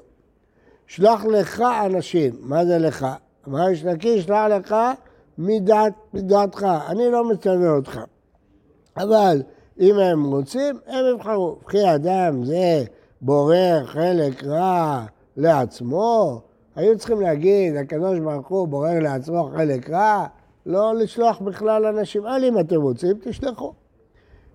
שלח 0.87 1.25
לך 1.25 1.63
אנשים, 1.87 2.33
מה 2.41 2.65
זה 2.65 2.79
לך? 2.79 3.07
אמר 3.49 3.71
יש 3.71 3.85
לקיש, 3.85 4.25
שלח 4.25 4.47
לך 4.51 4.77
מדעת, 5.39 5.93
מדעתך, 6.15 6.67
אני 6.89 7.11
לא 7.11 7.25
מצווה 7.25 7.71
אותך. 7.71 8.01
אבל 8.97 9.43
אם 9.81 9.99
הם 9.99 10.25
רוצים, 10.25 10.79
הם 10.87 11.05
יבחרו. 11.15 11.57
וכי 11.65 11.95
אדם 11.95 12.45
זה 12.45 12.85
בורר 13.23 13.85
חלק 13.85 14.45
רע 14.45 15.05
לעצמו, 15.37 16.41
היו 16.77 16.99
צריכים 16.99 17.21
להגיד, 17.21 17.77
הקדוש 17.77 18.19
ברוך 18.19 18.49
הוא 18.49 18.69
בורר 18.69 18.99
לעצמו 19.01 19.51
חלק 19.57 19.91
רע, 19.91 20.27
לא 20.67 20.95
לשלוח 20.95 21.41
בכלל 21.41 21.87
אנשים, 21.87 22.27
אבל 22.27 22.45
אם 22.45 22.61
אתם 22.61 22.83
רוצים, 22.83 23.17
תשלחו. 23.23 23.73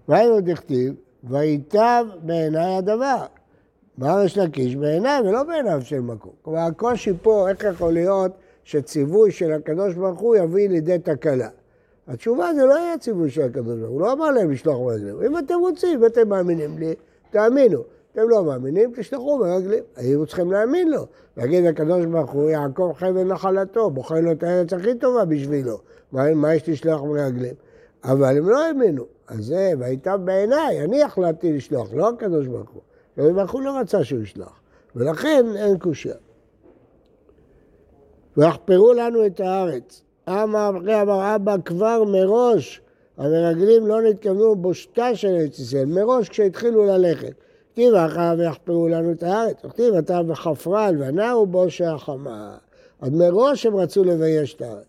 והיינו 0.08 0.42
דכתיב, 0.42 0.94
וייטב 1.24 2.06
בעיניי 2.22 2.76
הדבר. 2.76 3.26
מה 3.98 4.24
יש 4.26 4.38
לקיש? 4.38 4.76
בעיניי 4.76 5.22
ולא 5.22 5.44
בעיניו 5.44 5.82
של 5.82 6.00
מקום. 6.00 6.32
כלומר, 6.42 6.60
הקושי 6.60 7.12
פה, 7.22 7.50
איך 7.50 7.64
יכול 7.64 7.94
להיות 7.94 8.32
שציווי 8.64 9.32
של 9.32 9.52
הקדוש 9.52 9.94
ברוך 9.94 10.20
הוא 10.20 10.36
יביא 10.36 10.70
לידי 10.70 11.00
תקלה? 11.00 11.50
התשובה 12.08 12.54
זה 12.54 12.66
לא 12.66 12.76
היה 12.76 12.98
ציווי 12.98 13.30
של 13.30 13.42
הקדוש 13.42 13.80
ברוך 13.80 13.90
הוא, 13.90 14.00
הוא 14.00 14.02
לא 14.02 14.14
אמר 14.14 14.32
להם 14.32 14.52
לשלוח 14.52 14.78
ברגלים. 14.78 15.24
אם 15.24 15.38
אתם 15.38 15.60
רוצים 15.60 16.02
ואתם 16.02 16.30
מאמינים 16.30 16.78
לי, 16.78 16.94
תאמינו. 17.30 17.97
אתם 18.20 18.30
לא 18.30 18.44
מאמינים, 18.44 18.92
תשלחו 18.96 19.40
ברגלים. 19.40 19.84
היינו 19.96 20.26
צריכים 20.26 20.52
להאמין 20.52 20.92
לו. 20.92 21.06
להגיד 21.38 21.64
לקדוש 21.64 22.06
ברוך 22.06 22.32
הוא, 22.32 22.50
יעקב 22.50 22.92
חבל 22.96 23.24
נחלתו, 23.24 23.90
בוחר 23.90 24.20
לו 24.20 24.32
את 24.32 24.44
הארץ 24.44 24.74
הכי 24.74 24.96
טובה 24.96 25.26
בשבילו. 25.26 25.80
מה, 26.12 26.34
מה 26.34 26.56
יש 26.56 26.70
לשלוח 26.70 27.02
ברגלים? 27.02 27.54
אבל 28.04 28.38
הם 28.38 28.50
לא 28.50 28.64
האמינו. 28.64 29.06
אז 29.28 29.46
זה, 29.46 29.72
והייתה 29.80 30.18
בעיניי, 30.18 30.84
אני 30.84 31.04
החלטתי 31.04 31.54
לשלוח, 31.54 31.94
לא 31.94 32.10
הקדוש 32.10 32.48
ברוך 32.48 32.70
הוא. 32.70 32.82
הקדוש 33.14 33.32
ברוך 33.32 33.52
הוא 33.52 33.62
לא 33.62 33.80
רצה 33.80 34.04
שהוא 34.04 34.22
ישלח. 34.22 34.60
ולכן 34.96 35.46
אין 35.56 35.78
קושייה. 35.78 36.16
ויחפרו 38.38 38.94
לנו 38.94 39.26
את 39.26 39.40
הארץ. 39.40 40.02
אמר 40.30 40.70
אמר 41.02 41.36
אבא 41.36 41.56
כבר 41.66 42.04
מראש, 42.04 42.82
המרגלים 43.18 43.88
לא 43.88 44.02
נתכוונו 44.02 44.56
בושתה 44.56 45.16
של 45.16 45.28
ארץ 45.28 45.60
ישראל, 45.60 45.86
מראש 45.86 46.30
כשהתחילו 46.30 46.86
ללכת. 46.86 47.47
כתיב 47.78 47.94
אחריו 47.94 48.36
ויחפרו 48.38 48.88
לנו 48.88 49.12
את 49.12 49.24
הארץ, 49.24 49.66
וכתיב 49.66 49.94
אתה 49.94 50.22
וחפרל 50.28 50.96
ונעו 51.00 51.46
בושה 51.46 51.94
החמה. 51.94 52.58
אז 53.02 53.10
מראש 53.10 53.66
הם 53.66 53.76
רצו 53.76 54.04
לבייש 54.04 54.54
את 54.54 54.62
הארץ. 54.62 54.86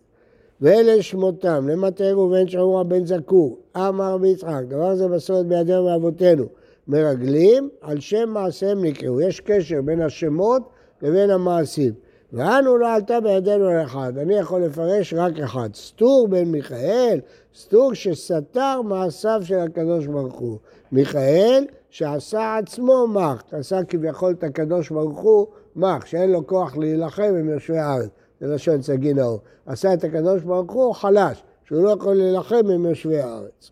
ואלה 0.60 1.02
שמותם, 1.02 1.68
למטה 1.68 2.04
ראובן 2.04 2.48
שאמורה 2.48 2.84
בן 2.84 3.06
זקור, 3.06 3.58
אמר 3.76 4.18
ביצחק, 4.18 4.62
דבר 4.68 4.94
זה 4.94 5.08
מסורת 5.08 5.46
בידינו 5.46 5.84
ואבותינו. 5.84 6.44
מרגלים, 6.88 7.68
על 7.80 8.00
שם 8.00 8.28
מעשיהם 8.28 8.84
נקראו. 8.84 9.20
יש 9.20 9.40
קשר 9.40 9.82
בין 9.84 10.00
השמות 10.00 10.62
לבין 11.02 11.30
המעשים. 11.30 11.92
ואנו 12.32 12.76
לא 12.78 12.94
עלתה 12.94 13.20
בידינו 13.20 13.68
על 13.68 13.84
אחד, 13.84 14.18
אני 14.18 14.34
יכול 14.34 14.60
לפרש 14.60 15.14
רק 15.14 15.38
אחד. 15.38 15.68
סטור 15.74 16.28
בן 16.28 16.44
מיכאל, 16.44 17.20
סטור 17.54 17.94
שסתר 17.94 18.82
מעשיו 18.82 19.40
של 19.44 19.58
הקדוש 19.58 20.06
ברוך 20.06 20.34
הוא. 20.34 20.58
מיכאל 20.92 21.64
שעשה 21.90 22.56
עצמו 22.56 23.06
מח, 23.06 23.42
עשה 23.52 23.84
כביכול 23.84 24.32
את 24.32 24.44
הקדוש 24.44 24.90
ברוך 24.90 25.18
הוא 25.18 25.46
מח, 25.76 26.06
שאין 26.06 26.30
לו 26.30 26.46
כוח 26.46 26.76
להילחם 26.76 27.34
עם 27.40 27.48
יושבי 27.48 27.78
הארץ, 27.78 28.10
זה 28.40 28.54
לשון 28.54 28.82
סגי 28.82 29.14
נאור. 29.14 29.40
עשה 29.66 29.94
את 29.94 30.04
הקדוש 30.04 30.42
ברוך 30.42 30.72
הוא 30.72 30.94
חלש, 30.94 31.42
שהוא 31.64 31.82
לא 31.82 31.90
יכול 31.90 32.14
להילחם 32.14 32.70
עם 32.74 32.86
יושבי 32.86 33.20
הארץ. 33.20 33.70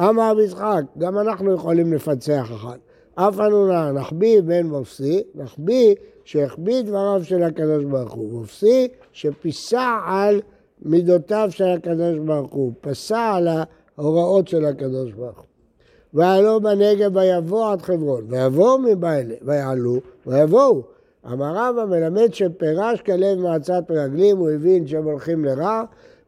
אמר 0.00 0.36
יצחק, 0.44 0.82
גם 0.98 1.18
אנחנו 1.18 1.52
יכולים 1.52 1.92
לפצח 1.92 2.48
אחד. 2.54 2.78
אף 3.14 3.40
אנו 3.40 3.66
נא 3.66 3.92
נחביא 3.92 4.40
בן 4.40 4.66
מופסי, 4.66 5.22
נחביא 5.34 5.94
שהחביא 6.24 6.82
דבריו 6.82 7.20
של 7.24 7.42
הקדוש 7.42 7.84
ברוך 7.84 8.12
הוא. 8.12 8.32
מופסי 8.32 8.88
שפיסע 9.12 9.98
על 10.06 10.40
מידותיו 10.82 11.48
של 11.50 11.64
הקדוש 11.68 12.18
ברוך 12.18 12.52
הוא, 12.52 12.72
פסע 12.80 13.32
על 13.34 13.48
ההוראות 13.98 14.48
של 14.48 14.64
הקדוש 14.64 15.12
ברוך 15.12 15.38
הוא. 15.38 15.46
ועלו 16.14 16.60
בנגב 16.60 17.16
ויבוא 17.16 17.72
עד 17.72 17.82
חברון, 17.82 18.24
ויבואו 18.28 18.78
מבעלה, 18.78 19.34
ויעלו, 19.42 20.00
ויבואו. 20.26 20.82
אמר 21.32 21.52
רבא 21.56 21.84
מלמד 21.84 22.34
שפירש 22.34 23.00
כלב 23.00 23.38
מעצת 23.38 23.90
רגלים, 23.90 24.36
הוא 24.36 24.50
הבין 24.50 24.86
שהם 24.86 25.04
הולכים 25.04 25.44
לרע, 25.44 25.82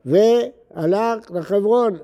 והלך 0.04 1.30
לחברון. 1.30 1.96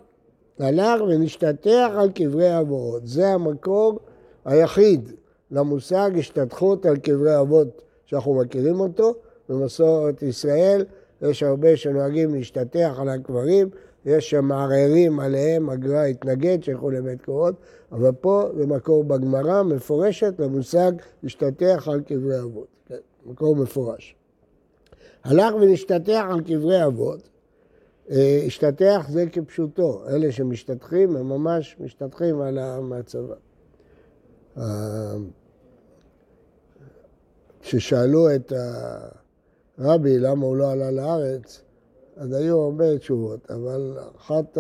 הלך 0.59 1.03
ונשתטח 1.03 1.91
על 1.97 2.11
קברי 2.11 2.59
אבות. 2.59 3.07
זה 3.07 3.29
המקור 3.29 3.99
היחיד 4.45 5.13
למושג 5.51 6.11
השתתחות 6.19 6.87
על 6.87 6.97
קברי 6.97 7.41
אבות 7.41 7.83
שאנחנו 8.07 8.35
מכירים 8.35 8.81
אותו. 8.81 9.15
במסורת 9.49 10.23
ישראל 10.23 10.85
יש 11.23 11.43
הרבה 11.43 11.77
שנוהגים 11.77 12.35
להשתטח 12.35 12.97
על 12.99 13.09
הקברים, 13.09 13.69
יש 14.05 14.31
שמערערים 14.31 15.21
עליהם, 15.21 15.71
הגר"א 15.71 16.05
התנגד 16.05 16.63
שילכו 16.63 16.91
לבית 16.91 17.25
קורות, 17.25 17.55
אבל 17.93 18.13
פה 18.13 18.49
זה 18.57 18.67
מקור 18.67 19.05
בגמרא 19.05 19.63
מפורשת 19.63 20.35
למושג 20.39 20.93
להשתטח 21.23 21.89
על 21.89 22.01
קברי 22.01 22.41
אבות, 22.41 22.67
כן, 22.87 22.97
מקור 23.27 23.57
מפורש. 23.57 24.15
הלך 25.25 25.55
ונשתטח 25.55 26.25
על 26.31 26.41
קברי 26.41 26.85
אבות, 26.87 27.29
אה, 28.11 28.43
השתטח 28.47 29.07
זה 29.11 29.27
כפשוטו, 29.33 30.03
אלה 30.09 30.33
שמשתטחים 30.33 31.17
הם 31.17 31.29
ממש 31.29 31.77
משתטחים 31.81 32.41
על 32.41 32.59
המצבה. 32.59 33.35
אה, 34.59 35.15
כששאלו 37.61 38.35
את 38.35 38.53
הרבי 39.79 40.19
למה 40.19 40.47
הוא 40.47 40.57
לא 40.57 40.71
עלה 40.71 40.91
לארץ, 40.91 41.63
אז 42.17 42.33
היו 42.33 42.61
הרבה 42.61 42.99
תשובות, 42.99 43.51
אבל 43.51 43.99
אחת 44.17 44.59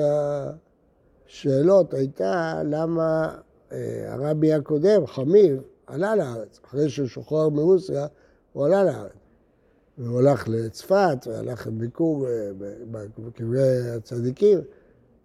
השאלות 1.27 1.95
הייתה 1.95 2.63
למה 2.65 3.37
אה, 3.73 4.13
הרבי 4.13 4.53
הקודם, 4.53 5.07
חמיב, 5.07 5.63
עלה 5.87 6.17
לארץ. 6.17 6.61
אחרי 6.65 6.91
שהוא 6.91 7.09
שוחרר 7.09 7.49
מרוסיה, 7.49 8.07
הוא 8.53 8.67
עלה 8.67 8.85
לארץ. 8.85 9.13
והוא 9.99 10.19
הלך 10.19 10.49
לצפת, 10.49 11.27
והלך 11.27 11.67
לביקור 11.67 12.29
אה, 12.29 12.51
בקברי 12.91 13.91
הצדיקים. 13.91 14.59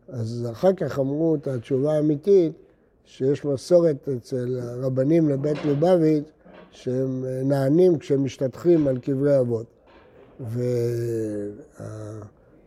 אז 0.08 0.48
אחר 0.52 0.74
כך 0.74 1.00
אמרו 1.00 1.36
את 1.36 1.48
התשובה 1.48 1.94
האמיתית, 1.94 2.54
שיש 3.08 3.46
מסורת 3.46 4.10
אצל 4.18 4.60
הרבנים 4.62 5.30
לבית 5.30 5.58
לובביץ', 5.66 6.32
שהם 6.72 7.26
נענים 7.44 7.98
כשהם 7.98 8.24
משתטחים 8.24 8.88
על 8.88 8.98
קברי 8.98 9.40
אבות. 9.40 9.66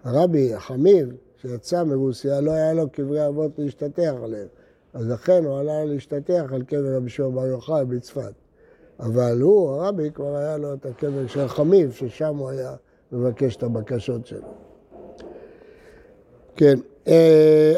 והרבי 0.05 0.55
החמיב, 0.55 1.09
שיצא 1.37 1.85
מרוסיה, 1.85 2.41
לא 2.41 2.51
היה 2.51 2.73
לו 2.73 2.91
קברי 2.91 3.27
אבות 3.27 3.51
להשתטח 3.59 4.13
עליהם. 4.25 4.49
אז 4.95 5.09
לכן 5.09 5.45
הוא 5.45 5.59
עלה 5.59 5.85
להשתטח 5.85 6.45
על 6.53 6.63
קבר 6.63 6.97
רבי 6.97 7.09
שמעון 7.09 7.35
בר 7.35 7.47
יוחאי 7.47 7.85
בצפת. 7.85 8.33
אבל 9.01 9.41
הוא, 9.41 9.71
הרבי, 9.71 10.11
כבר 10.11 10.37
היה 10.37 10.57
לו 10.57 10.75
את 10.75 10.87
הקבר 10.87 11.27
של 11.27 11.49
חמיב, 11.49 11.93
ששם 11.93 12.37
הוא 12.37 12.49
היה 12.49 12.75
מבקש 13.13 13.57
את 13.57 13.63
הבקשות 13.63 14.27
שלו. 14.27 14.49
כן, 16.57 16.75
אה, 16.79 16.90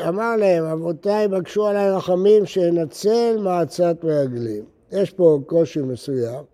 אמר 0.09 0.37
להם, 0.37 0.65
אבותיי 0.65 1.29
בקשו 1.29 1.67
עליי 1.67 1.91
רחמים 1.91 2.47
שאנצל 2.47 3.37
מעצת 3.41 3.97
רגלים. 4.05 4.65
יש 4.93 5.11
פה 5.11 5.41
קושי 5.47 5.81
מסוים, 5.81 6.45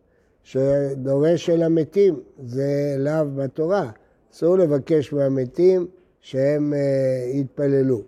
שדורש 0.43 1.47
של 1.47 1.63
המתים, 1.63 2.21
זה 2.47 2.97
לאו 2.99 3.25
בתורה. 3.37 3.91
אסור 4.33 4.57
לבקש 4.57 5.13
מהמתים 5.13 5.87
שהם 6.21 6.73
uh, 6.73 7.37
יתפללו. 7.37 8.03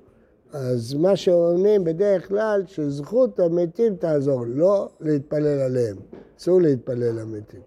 אז 0.53 0.95
מה 0.95 1.17
שעונים 1.17 1.85
בדרך 1.85 2.29
כלל, 2.29 2.63
שזכות 2.67 3.41
המתים 3.41 3.97
תעזור, 3.97 4.45
לא 4.47 4.89
להתפלל 5.01 5.61
עליהם. 5.61 5.97
אסור 6.39 6.61
להתפלל 6.61 7.21
למתים. 7.21 7.61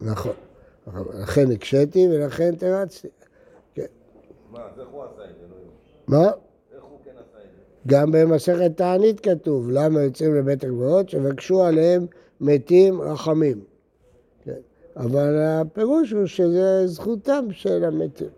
נכון. 0.00 0.32
לכן 1.22 1.52
הקשיתי 1.52 2.08
ולכן 2.10 2.56
תרצתי. 2.56 3.08
כן. 3.74 3.86
מה, 4.50 4.58
אז 4.58 4.80
איך 4.80 4.88
הוא 4.88 5.02
עשה 5.04 5.24
את 5.30 5.36
זה? 5.39 5.39
מה? 6.10 6.30
גם 7.86 8.12
במסכת 8.12 8.76
תענית 8.76 9.20
כתוב, 9.20 9.70
למה 9.70 10.02
יוצאים 10.02 10.34
לבית 10.34 10.64
הגבוהות? 10.64 11.08
שבקשו 11.08 11.62
עליהם 11.62 12.06
מתים 12.40 13.00
רחמים. 13.00 13.60
כן. 14.44 14.60
אבל 14.96 15.38
הפירוש 15.38 16.10
הוא 16.10 16.26
שזה 16.26 16.86
זכותם 16.86 17.44
של 17.50 17.84
המתים. 17.84 18.28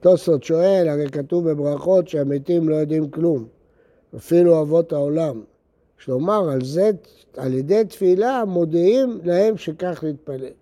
תוספות 0.00 0.44
שואל, 0.44 0.88
הרי 0.88 1.08
כתוב 1.08 1.50
בברכות 1.50 2.08
שהמתים 2.08 2.68
לא 2.68 2.74
יודעים 2.74 3.10
כלום, 3.10 3.46
אפילו 4.16 4.60
אבות 4.62 4.92
העולם. 4.92 5.42
כלומר, 6.04 6.50
על 6.50 6.64
זה, 6.64 6.90
על 7.36 7.54
ידי 7.54 7.84
תפילה 7.88 8.44
מודיעים 8.44 9.20
להם 9.24 9.56
שכך 9.56 10.00
להתפלל. 10.02 10.52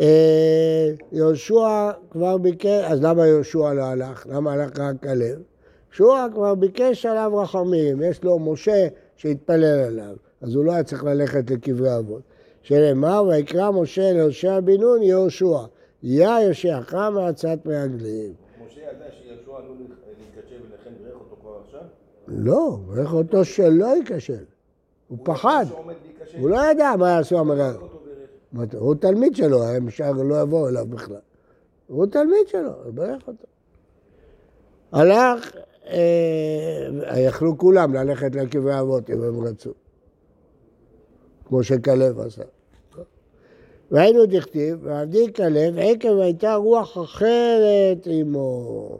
אה, 0.00 0.90
יהושע 1.12 1.90
כבר 2.10 2.36
ביקש, 2.38 2.84
אז 2.84 3.02
למה 3.02 3.26
יהושע 3.26 3.72
לא 3.72 3.82
הלך? 3.82 4.26
למה 4.30 4.52
הלך 4.52 4.78
רק 4.78 5.02
כלב? 5.02 5.38
יהושע 6.00 6.26
כבר 6.34 6.54
ביקש 6.54 7.06
עליו 7.06 7.32
רחמים, 7.36 8.02
יש 8.02 8.24
לו 8.24 8.38
משה 8.38 8.88
שהתפלל 9.16 9.64
עליו, 9.86 10.14
אז 10.40 10.54
הוא 10.54 10.64
לא 10.64 10.72
היה 10.72 10.82
צריך 10.82 11.04
ללכת 11.04 11.50
לקברי 11.50 11.96
אבות. 11.98 12.22
שנאמר, 12.62 13.24
ויקרא 13.28 13.70
משה 13.70 14.12
ליהושע 14.12 14.60
בן 14.60 14.80
נון 14.80 15.02
יהושע, 15.02 15.58
יא 16.02 16.28
יושעך 16.28 16.94
מעצת 16.94 17.58
מרגלים. 17.66 18.32
משה 18.66 18.80
ידע 18.80 19.04
שיהושע 19.10 19.56
עלול 19.56 19.76
להתקשר 19.78 20.56
ולכן 20.62 20.90
בירך 21.04 21.14
אותו 21.20 21.36
כבר 21.40 21.50
עכשיו? 21.66 21.80
לא, 22.28 22.78
בירך 22.94 23.14
אותו 23.14 23.44
שלא 23.44 23.86
ייכשל. 23.96 24.44
הוא 25.08 25.18
פחד, 25.22 25.64
הוא 26.38 26.50
לא 26.50 26.70
ידע 26.70 26.92
מה 26.98 27.08
יעשו 27.10 27.38
המרגלים. 27.38 27.82
אותו 27.82 27.98
בירך. 28.04 28.16
מה 28.18 28.24
אתה- 28.24 28.39
הוא 28.78 28.94
תלמיד 28.94 29.36
שלו, 29.36 29.64
הם 29.64 29.90
שאר 29.90 30.12
לא 30.12 30.42
יבואו 30.42 30.68
אליו 30.68 30.86
בכלל. 30.86 31.16
הוא 31.86 32.06
תלמיד 32.06 32.48
שלו, 32.48 32.72
הוא 32.84 32.92
ברך 32.94 33.28
אותו. 33.28 33.46
הלך, 34.92 35.56
אה, 35.86 37.20
יכלו 37.20 37.58
כולם 37.58 37.94
ללכת 37.94 38.34
לקברי 38.34 38.80
אבות 38.80 39.10
אם 39.10 39.22
הם 39.22 39.40
רצו, 39.40 39.70
כמו 41.44 41.62
שכלב 41.62 42.20
עשה. 42.20 42.42
והיינו 43.90 44.26
דכתיב, 44.26 44.78
ועבדי 44.82 45.32
כלב, 45.32 45.78
עקב 45.78 46.18
הייתה 46.18 46.54
רוח 46.54 46.98
אחרת 46.98 48.06
עמו. 48.06 48.98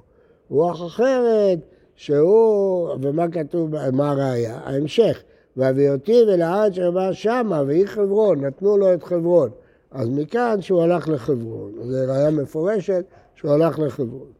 רוח 0.51 0.87
אחרת, 0.87 1.59
שהוא, 1.95 2.89
ומה 3.03 3.29
כתוב, 3.29 3.91
מה 3.93 4.11
הראיה? 4.11 4.61
ההמשך. 4.65 5.23
והביאותיו 5.57 6.29
אל 6.29 6.43
הארץ 6.43 6.73
שבא 6.73 7.13
שמה, 7.13 7.63
והיא 7.67 7.87
חברון, 7.87 8.45
נתנו 8.45 8.77
לו 8.77 8.95
את 8.95 9.03
חברון. 9.03 9.51
אז 9.91 10.09
מכאן 10.09 10.57
שהוא 10.61 10.83
הלך 10.83 11.09
לחברון. 11.09 11.73
זו 11.83 11.99
ראיה 12.09 12.31
מפורשת 12.31 13.05
שהוא 13.35 13.51
הלך 13.51 13.79
לחברון. 13.79 14.33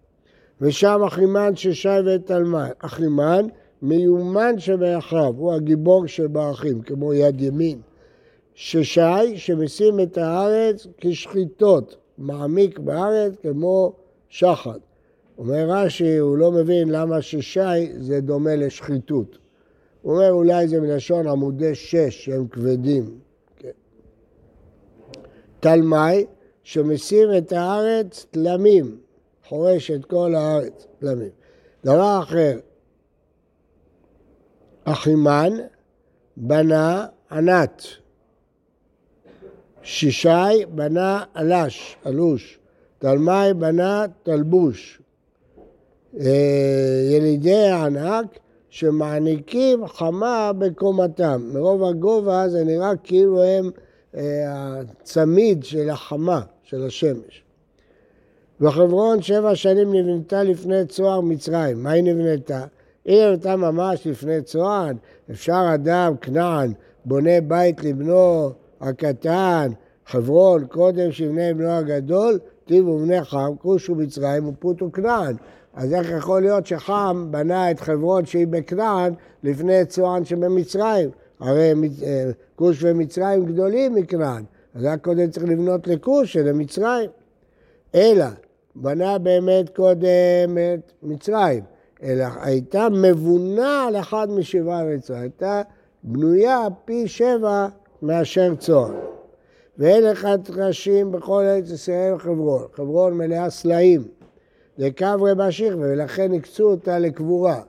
ושם 0.61 1.01
אחימן 1.07 1.57
ששי 1.57 1.89
ואת 2.07 2.27
תלמי. 2.27 2.59
אחימן 2.79 3.47
מיומן 3.83 4.59
שבאחיו, 4.59 5.35
הוא 5.37 5.53
הגיבור 5.53 6.07
שבאחים, 6.07 6.83
כמו 6.83 7.15
יד 7.15 7.41
ימין. 7.41 7.81
ששי 8.55 9.37
שמשים 9.37 10.01
את 10.01 10.19
הארץ 10.19 10.87
כשחיטות, 10.99 11.97
מעמיק 12.19 12.79
בארץ 12.79 13.33
כמו 13.43 13.93
שחד. 14.29 14.79
אומר 15.39 15.67
רש"י, 15.69 16.17
הוא 16.17 16.39
לא 16.39 16.53
מבין 16.53 16.89
למה 16.89 17.23
ששי 17.23 17.93
זה 17.99 18.21
דומה 18.21 18.57
לשחיתות. 18.57 19.39
הוא 20.03 20.13
אומר 20.13 20.31
אולי 20.31 20.69
זה 20.69 20.81
מלשון 20.81 21.27
עמודי 21.27 21.75
שש 21.75 22.25
שהם 22.25 22.49
כבדים. 22.49 23.19
כן. 23.57 23.71
תלמי 25.61 26.27
שמשים 26.63 27.29
את 27.39 27.53
הארץ 27.53 28.27
תלמים, 28.31 28.99
חורש 29.49 29.91
את 29.91 30.05
כל 30.05 30.35
הארץ 30.35 30.87
תלמים. 30.99 31.31
דבר 31.85 32.21
אחר, 32.23 32.59
אחימן 34.85 35.53
בנה 36.37 37.07
ענת. 37.31 37.83
שישי 39.83 40.65
בנה 40.75 41.25
אלש, 41.37 41.97
אלוש. 42.07 42.59
תלמי 42.99 43.55
בנה 43.59 44.05
תלבוש. 44.23 45.03
אה, 46.21 47.09
ילידי 47.11 47.67
הענק 47.67 48.39
שמעניקים 48.71 49.87
חמה 49.87 50.53
בקומתם. 50.59 51.51
מרוב 51.53 51.85
הגובה 51.85 52.49
זה 52.49 52.65
נראה 52.65 52.97
כאילו 52.97 53.43
הם 53.43 53.71
אה, 54.15 54.21
הצמיד 54.81 55.65
של 55.65 55.91
החמה, 55.91 56.41
של 56.63 56.87
השמש. 56.87 57.43
וחברון 58.61 59.23
שבע 59.23 59.55
שנים 59.55 59.95
נבנתה 59.95 60.43
לפני 60.43 60.87
צוהר 60.87 61.21
מצרים. 61.21 61.83
מה 61.83 61.91
היא 61.91 62.05
נבנתה? 62.05 62.65
היא 63.05 63.27
נבנתה 63.27 63.57
ממש 63.57 64.07
לפני 64.07 64.43
צוהר. 64.43 64.91
אפשר 65.31 65.71
אדם, 65.75 66.17
כנען, 66.17 66.73
בונה 67.05 67.41
בית 67.41 67.85
לבנו 67.85 68.51
הקטן, 68.81 69.71
חברון, 70.07 70.67
קודם 70.67 71.13
שיבנה 71.13 71.55
בנו 71.55 71.71
הגדול, 71.71 72.39
טיבו 72.65 72.99
בני 72.99 73.25
חם, 73.25 73.53
כושו 73.59 73.95
מצרים 73.95 74.49
ופוטו 74.49 74.93
כנען. 74.93 75.37
אז 75.75 75.95
איך 75.95 76.11
יכול 76.11 76.41
להיות 76.41 76.67
שחם 76.67 77.29
בנה 77.31 77.71
את 77.71 77.81
חברון 77.81 78.27
שהיא 78.27 78.47
בכנען 78.47 79.13
לפני 79.43 79.85
צוען 79.85 80.25
שבמצרים? 80.25 81.11
הרי 81.41 81.73
אה, 82.03 82.31
כוש 82.57 82.85
ומצרים 82.85 83.45
גדולים 83.47 83.95
מכנען, 83.95 84.45
אז 84.75 84.85
רק 84.85 85.05
קודם 85.05 85.31
צריך 85.31 85.47
לבנות 85.47 85.87
לכוש 85.87 86.33
שלמצרים. 86.33 87.11
אלא, 87.95 88.27
בנה 88.75 89.19
באמת 89.19 89.77
קודם 89.77 90.59
את 90.75 90.93
מצרים, 91.03 91.65
אלא 92.03 92.27
הייתה 92.43 92.89
מבונה 92.89 93.85
על 93.89 93.97
אחד 93.97 94.31
משבעה 94.31 94.85
מצרים, 94.85 95.21
הייתה 95.21 95.63
בנויה 96.03 96.67
פי 96.85 97.09
שבע 97.09 97.69
מאשר 98.03 98.55
צוהר. 98.55 98.93
ואין 99.79 100.07
אחד 100.07 100.39
ראשים 100.51 101.13
בכל 101.13 101.43
ארץ 101.43 101.71
ישראל 101.71 102.19
חברון, 102.19 102.63
חברון 102.73 103.19
מלאה 103.19 103.51
סלעים. 103.51 104.20
לקברי 104.81 105.33
משיח, 105.37 105.75
ולכן 105.79 106.35
הקצו 106.35 106.71
אותה 106.71 106.99
לקבורה. 106.99 107.61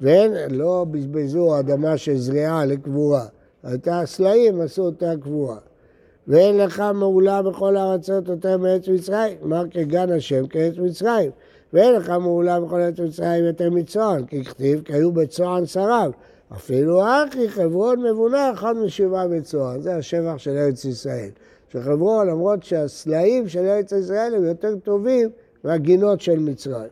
ואין, 0.00 0.32
לא 0.50 0.86
בזבזו 0.90 1.58
אדמה 1.58 1.96
של 1.96 2.16
זריעה 2.16 2.64
לקבורה. 2.64 3.26
הייתה 3.62 4.02
סלעים, 4.04 4.60
עשו 4.60 4.82
אותה 4.82 5.12
קבורה. 5.20 5.56
ואין 6.28 6.56
לך 6.56 6.82
מעולה 6.94 7.42
בכל 7.42 7.76
הארצות 7.76 8.28
יותר 8.28 8.56
מארץ 8.56 8.88
מצרים, 8.88 9.36
אמר 9.44 9.64
כגן 9.70 10.12
השם 10.12 10.46
כארץ 10.46 10.74
מצרים. 10.78 11.30
ואין 11.72 11.94
לך 11.94 12.10
מעולה 12.10 12.60
בכל 12.60 12.80
ארץ 12.80 13.00
מצרים 13.00 13.44
יותר 13.44 13.70
מצוען, 13.70 14.26
כי 14.26 14.44
כתיב, 14.44 14.82
כי 14.84 14.92
היו 14.92 15.12
בצוען 15.12 15.66
שריו. 15.66 16.10
אפילו 16.52 17.02
אחי 17.02 17.48
חברון 17.48 18.02
מבונה 18.02 18.52
אחד 18.52 18.76
משבעה 18.76 19.28
בצוען, 19.28 19.80
זה 19.80 19.96
השבח 19.96 20.38
של 20.38 20.56
ארץ 20.56 20.84
ישראל. 20.84 21.30
שחברון, 21.72 22.26
למרות 22.28 22.62
שהסלעים 22.62 23.48
של 23.48 23.66
ארץ 23.66 23.92
ישראל 23.92 24.34
הם 24.34 24.44
יותר 24.44 24.76
טובים 24.76 25.28
והגינות 25.64 26.20
של 26.20 26.38
מצרים. 26.38 26.88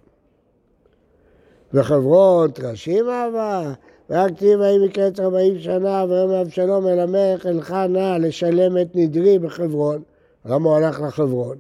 וחברות 1.75 2.55
טרשים 2.55 3.09
אהבה, 3.09 3.73
ורק 4.11 4.31
כתיב 4.37 4.61
ויהי 4.61 4.87
מקץ 4.87 5.21
ארבעים 5.21 5.59
שנה, 5.59 6.05
ויום 6.09 6.31
אבשלום 6.31 6.87
אל 6.87 7.01
המלך 7.01 7.47
אלך 7.47 7.71
נא 7.71 8.17
לשלם 8.21 8.79
את 8.79 8.89
נדרי 8.95 9.39
בחברון. 9.39 10.03
למה 10.45 10.77
הלך 10.77 11.01
לחברון? 11.01 11.57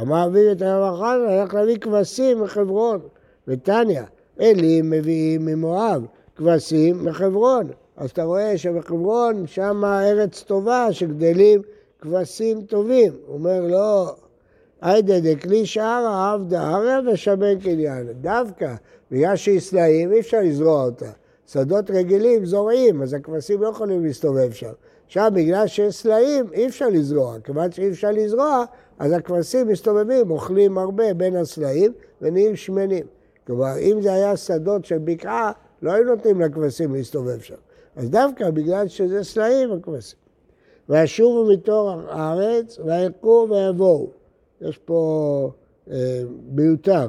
אמר 0.00 0.26
אביו 0.26 0.52
את 0.52 0.62
הרווחה, 0.62 1.12
הלך 1.12 1.54
להביא 1.54 1.78
כבשים 1.78 2.42
מחברון. 2.42 3.00
ותניא, 3.48 4.02
אלים 4.40 4.90
מביאים 4.90 5.46
ממואב, 5.46 6.06
כבשים 6.36 7.04
מחברון. 7.04 7.66
אז 7.96 8.10
אתה 8.10 8.24
רואה 8.24 8.58
שבחברון 8.58 9.46
שם 9.46 9.84
ארץ 9.84 10.42
טובה, 10.42 10.88
שגדלים 10.90 11.62
כבשים 12.00 12.62
טובים. 12.62 13.12
הוא 13.26 13.34
אומר, 13.34 13.60
לא, 13.60 14.14
היידה 14.82 15.20
דכלי 15.20 15.66
שערה 15.66 16.32
עבדה 16.32 16.68
הרי 16.68 17.12
ושמן 17.12 17.60
קניין. 17.60 18.08
דווקא 18.20 18.74
בגלל 19.10 19.36
שהיא 19.36 19.60
סלעים 19.60 20.12
אי 20.12 20.20
אפשר 20.20 20.40
לזרוע 20.40 20.84
אותה. 20.84 21.10
שדות 21.46 21.90
רגילים 21.90 22.46
זורעים, 22.46 23.02
אז 23.02 23.14
הכבשים 23.14 23.62
לא 23.62 23.68
יכולים 23.68 24.04
להסתובב 24.04 24.52
שם. 24.52 24.72
שם 25.08 25.28
בגלל 25.34 25.66
שיש 25.66 25.94
סלעים 25.94 26.46
אי 26.52 26.66
אפשר 26.66 26.88
לזרוע. 26.88 27.36
כיוון 27.44 27.72
שאי 27.72 27.90
אפשר 27.90 28.10
לזרוע, 28.10 28.64
אז 28.98 29.12
הכבשים 29.12 29.68
מסתובבים, 29.68 30.30
אוכלים 30.30 30.78
הרבה 30.78 31.14
בין 31.14 31.36
הסלעים 31.36 31.92
ונהיים 32.22 32.56
שמנים. 32.56 33.06
כלומר, 33.46 33.78
אם 33.78 34.02
זה 34.02 34.12
היה 34.12 34.36
שדות 34.36 34.84
של 34.84 34.98
בקעה, 34.98 35.52
לא 35.82 35.92
היו 35.92 36.04
נותנים 36.04 36.40
לכבשים 36.40 36.94
להסתובב 36.94 37.40
שם. 37.40 37.54
אז 37.96 38.10
דווקא 38.10 38.50
בגלל 38.50 38.88
שזה 38.88 39.24
סלעים, 39.24 39.72
הכבשים. 39.72 40.18
וישובו 40.88 41.52
מתור 41.52 41.90
הארץ, 42.08 42.78
ויקו 42.78 43.46
ויבואו. 43.50 44.10
יש 44.60 44.78
פה 44.78 45.50
אה, 45.90 46.22
מיותר. 46.50 47.08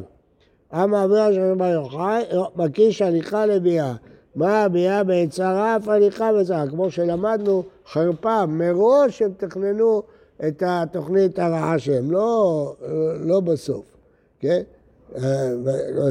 אמה 0.73 1.03
אברה 1.03 1.33
של 1.33 1.51
רבי 1.51 1.69
יוחאי, 1.69 2.23
מקיש 2.55 3.01
הליכה 3.01 3.45
לביאה. 3.45 3.93
מה 4.35 4.63
הביאה 4.63 5.03
בעצרה, 5.03 5.75
אף 5.75 5.87
הליכה 5.87 6.33
בעצרה. 6.33 6.67
כמו 6.67 6.91
שלמדנו, 6.91 7.63
חרפה, 7.87 8.45
מראש 8.45 9.21
הם 9.21 9.31
תכננו 9.37 10.03
את 10.47 10.63
התוכנית 10.65 11.39
הרעה 11.39 11.79
שלהם, 11.79 12.11
לא, 12.11 12.73
לא 13.19 13.39
בסוף, 13.39 13.85
כן? 14.39 14.61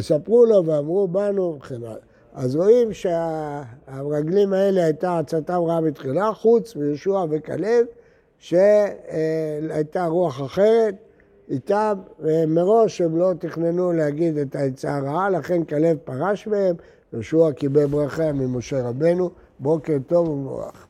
ספרו 0.01 0.45
לו 0.45 0.67
ואמרו 0.67 1.09
באנו 1.09 1.57
וכן 1.59 1.75
הלאה. 1.75 1.97
אז 2.35 2.57
רואים 2.57 2.93
שהרגלים 2.93 4.53
האלה 4.53 4.85
הייתה 4.85 5.19
עצתם 5.19 5.63
רעה 5.67 5.81
בתחילה, 5.81 6.33
חוץ 6.35 6.77
מישוע 6.77 7.27
וכלב, 7.31 7.87
שהייתה 8.39 10.07
רוח 10.07 10.43
אחרת, 10.43 10.95
איתם, 11.49 11.99
ומראש 12.21 13.01
הם 13.01 13.17
לא 13.17 13.33
תכננו 13.39 13.93
להגיד 13.93 14.39
את 14.39 14.57
העצה 14.57 14.97
הרעה, 14.97 15.31
לכן 15.31 15.65
כלב 15.65 15.97
פרש 16.05 16.47
מהם, 16.47 16.77
יהושע 17.13 17.53
קיבל 17.53 17.87
ברכה 17.87 18.33
ממשה 18.33 18.89
רבנו, 18.89 19.31
בוקר 19.59 19.97
טוב 20.07 20.29
ומבורך. 20.29 20.86